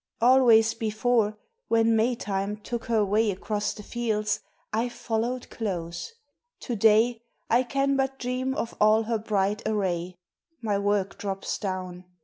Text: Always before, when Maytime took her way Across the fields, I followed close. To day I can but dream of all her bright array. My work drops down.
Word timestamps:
Always 0.19 0.73
before, 0.73 1.37
when 1.67 1.95
Maytime 1.95 2.57
took 2.57 2.85
her 2.85 3.05
way 3.05 3.29
Across 3.29 3.75
the 3.75 3.83
fields, 3.83 4.39
I 4.73 4.89
followed 4.89 5.47
close. 5.51 6.11
To 6.61 6.75
day 6.75 7.21
I 7.51 7.61
can 7.61 7.95
but 7.95 8.17
dream 8.17 8.55
of 8.55 8.73
all 8.81 9.03
her 9.03 9.19
bright 9.19 9.61
array. 9.67 10.17
My 10.59 10.79
work 10.79 11.19
drops 11.19 11.59
down. 11.59 12.05